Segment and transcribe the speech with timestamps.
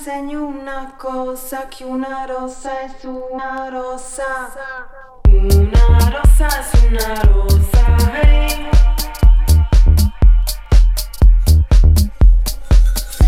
[0.00, 4.24] enseñó una cosa que una rosa es una rosa
[5.28, 8.70] una rosa es una rosa hey.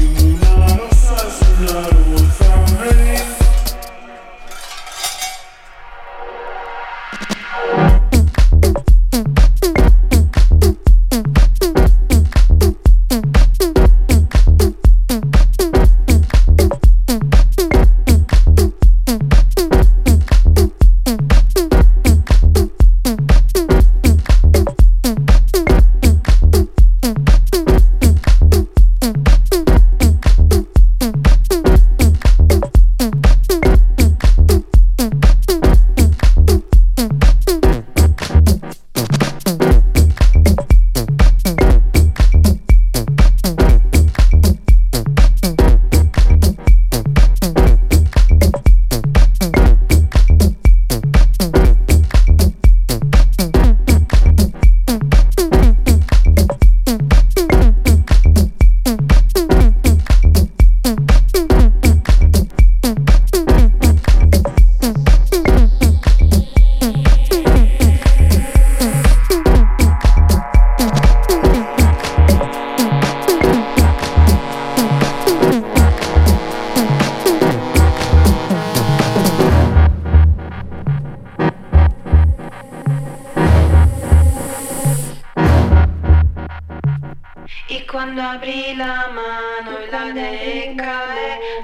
[0.00, 2.01] una rosa es una rosa
[87.93, 90.74] cuando abrí la mano y la dejé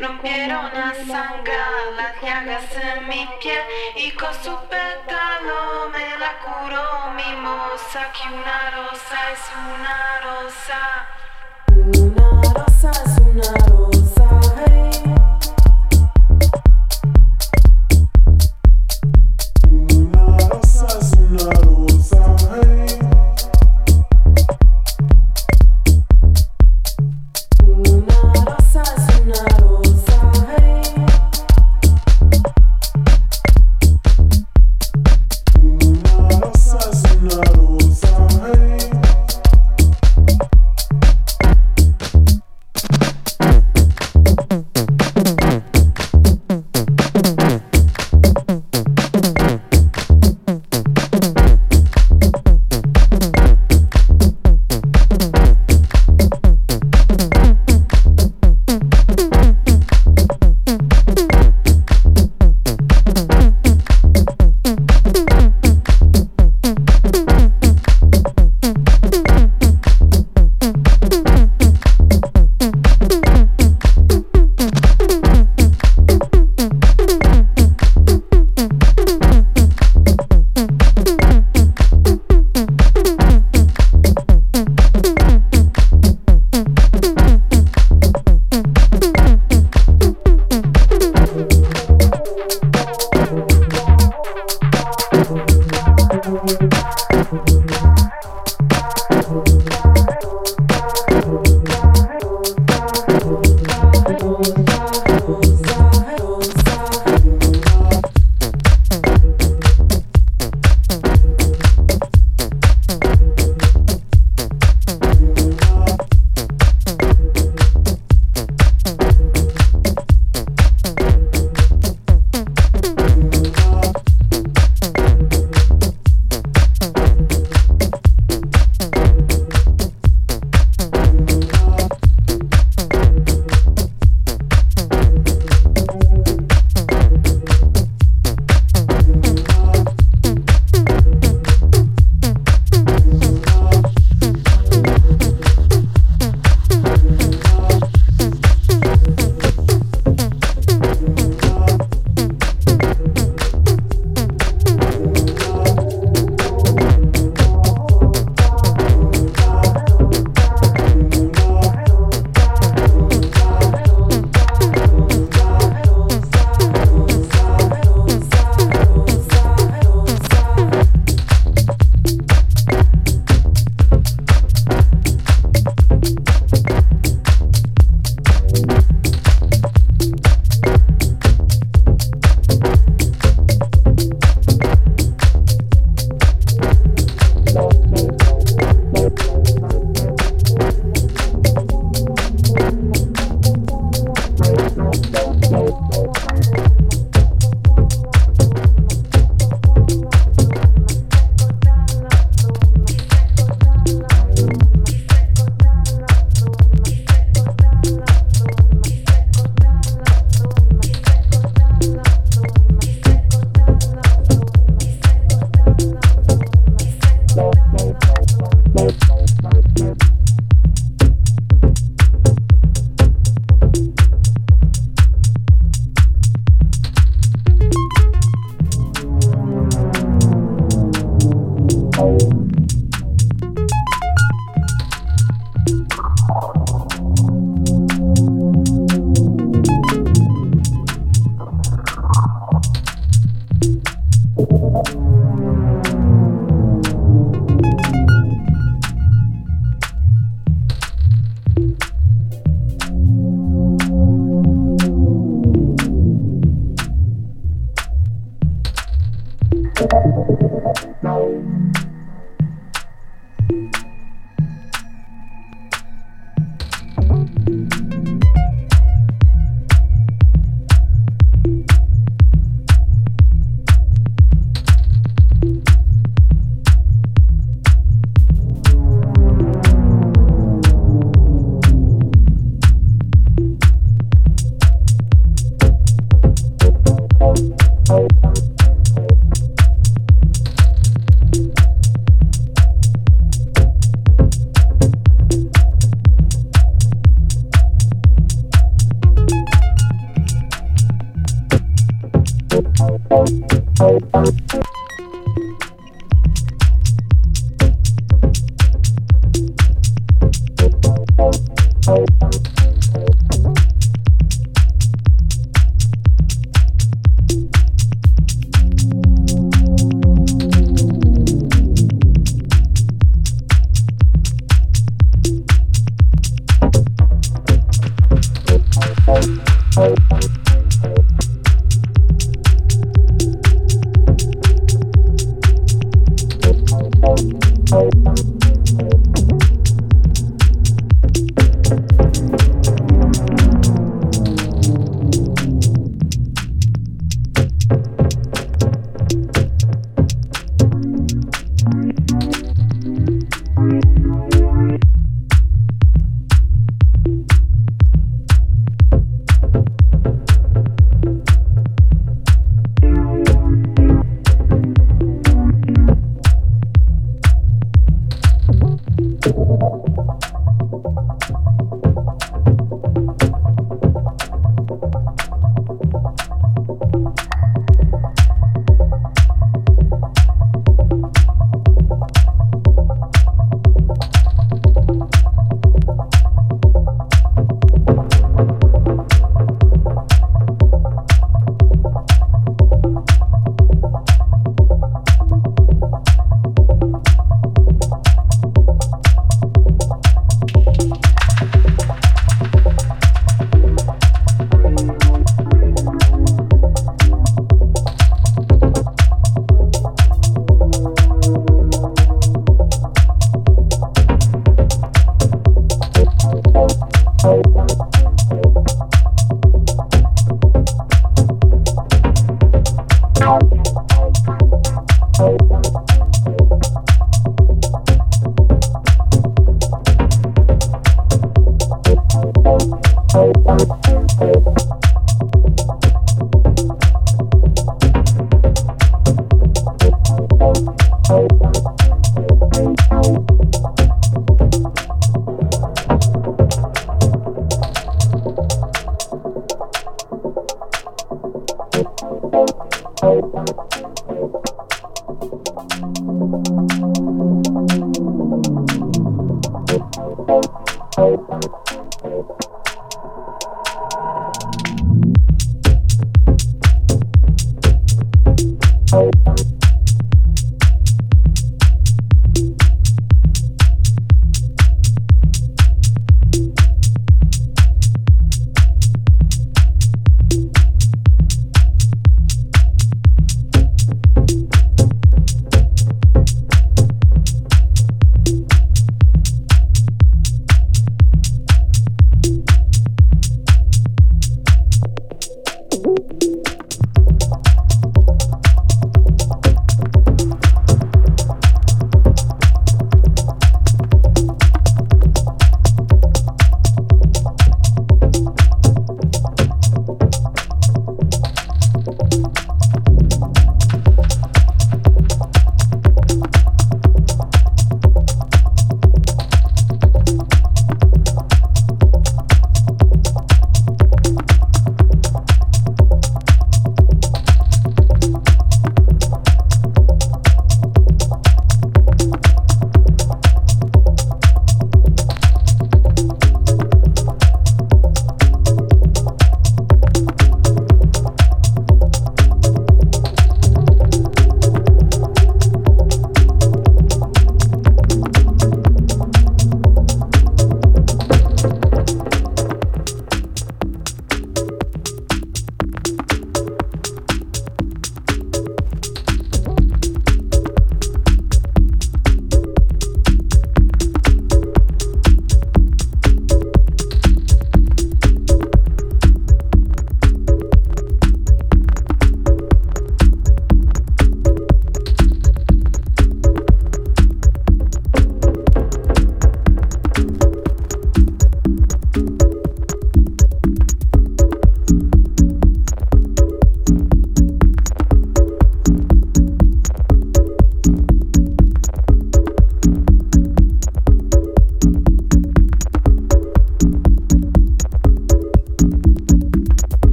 [0.00, 3.60] rompieron a sangrar las llagas en mi piel
[3.94, 9.42] y con su pétalo me la curó mi moza, que una rosa es
[9.74, 10.80] una rosa.
[12.00, 15.03] Una rosa es una rosa.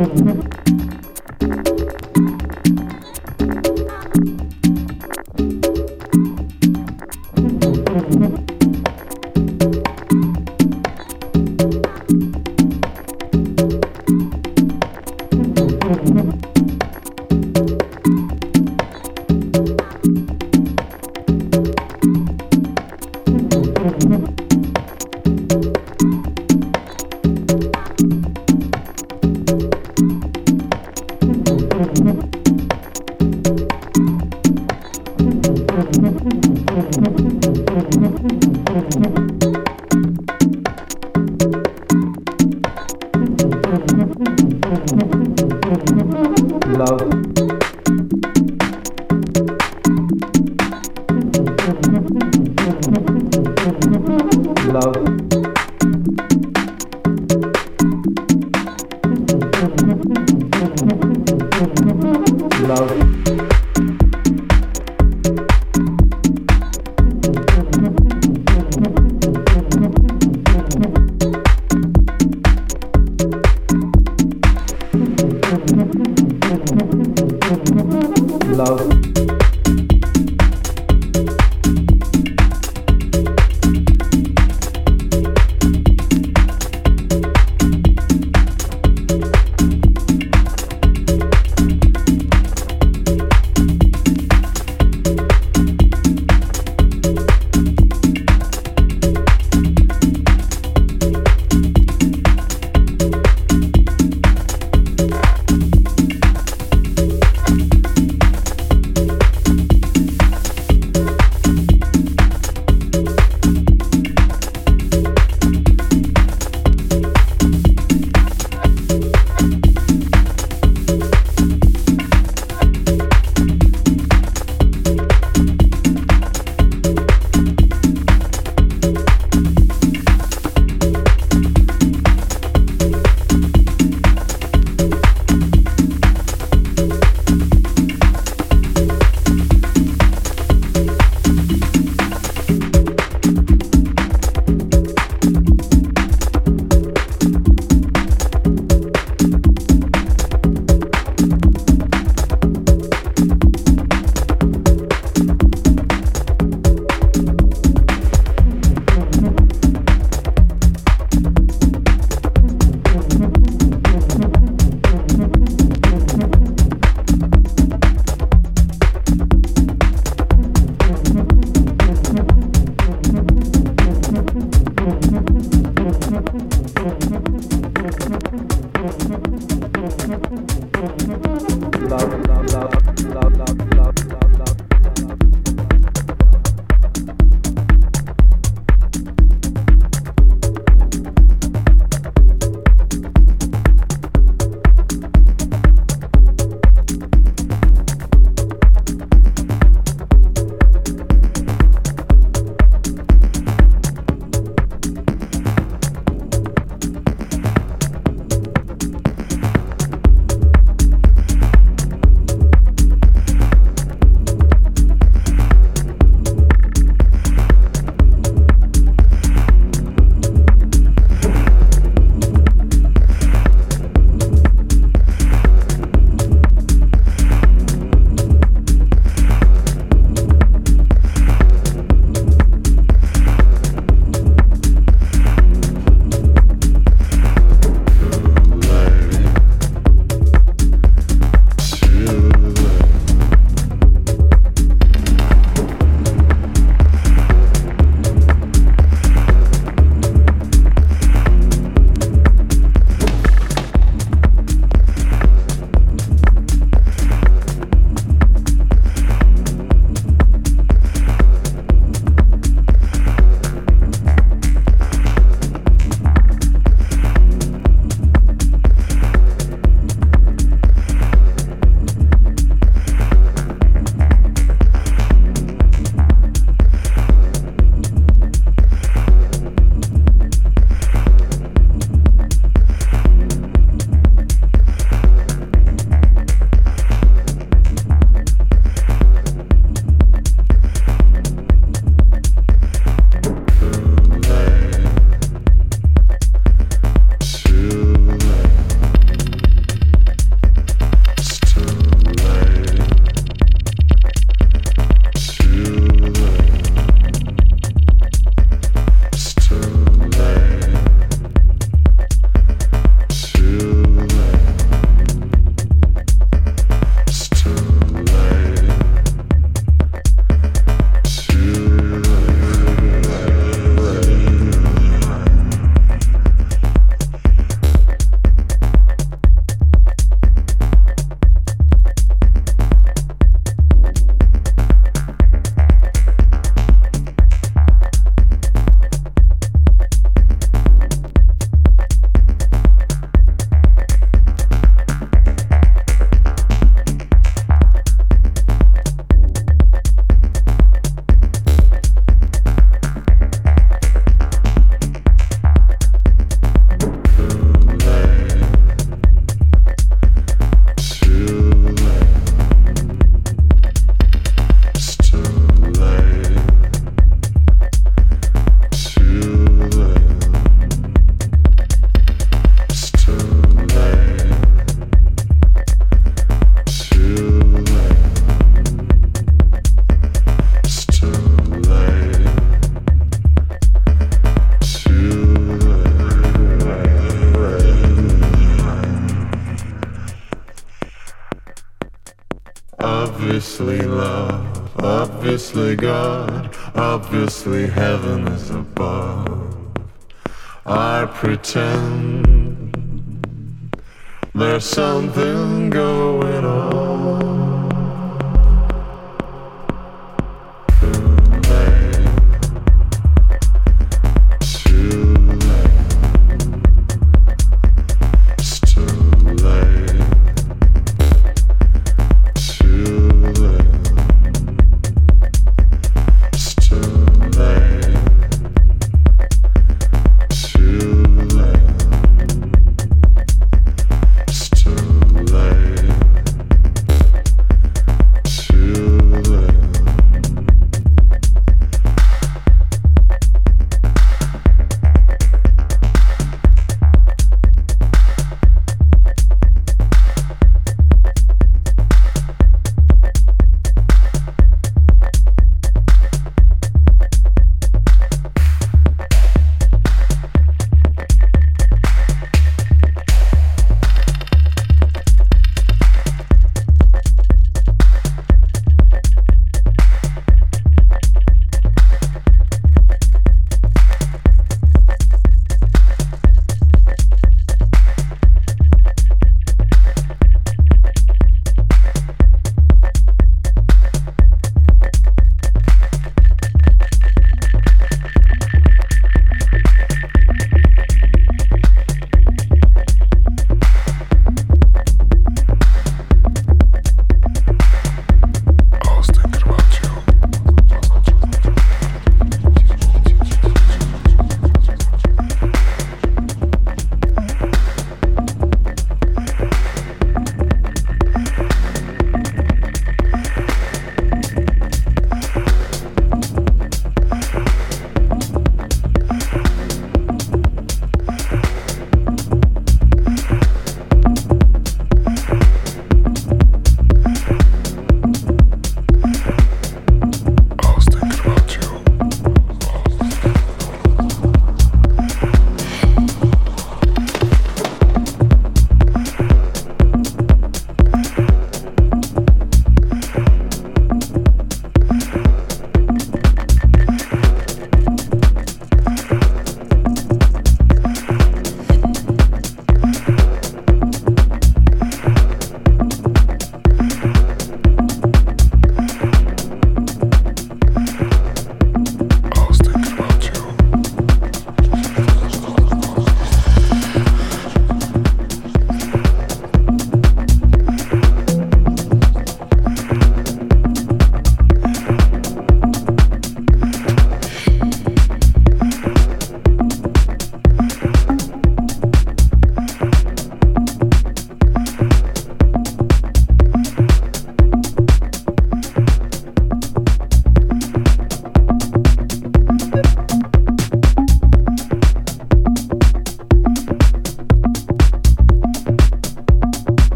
[0.00, 0.69] Thank you.